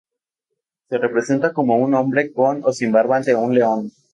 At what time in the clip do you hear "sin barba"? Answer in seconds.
2.73-3.17